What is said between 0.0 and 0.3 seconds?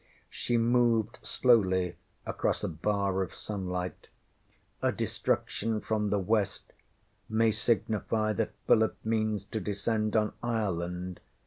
ŌĆÖ